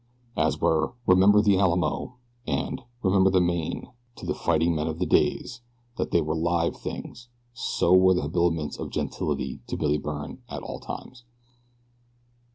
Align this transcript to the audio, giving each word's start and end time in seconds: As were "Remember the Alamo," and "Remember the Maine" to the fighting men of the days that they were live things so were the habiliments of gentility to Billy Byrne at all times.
As 0.35 0.59
were 0.59 0.93
"Remember 1.05 1.43
the 1.43 1.59
Alamo," 1.59 2.15
and 2.47 2.81
"Remember 3.03 3.29
the 3.29 3.39
Maine" 3.39 3.87
to 4.15 4.25
the 4.25 4.33
fighting 4.33 4.73
men 4.73 4.87
of 4.87 4.97
the 4.97 5.05
days 5.05 5.61
that 5.97 6.09
they 6.09 6.21
were 6.21 6.33
live 6.33 6.75
things 6.75 7.27
so 7.53 7.93
were 7.93 8.15
the 8.15 8.23
habiliments 8.23 8.79
of 8.79 8.89
gentility 8.89 9.59
to 9.67 9.77
Billy 9.77 9.99
Byrne 9.99 10.41
at 10.49 10.63
all 10.63 10.79
times. 10.79 11.23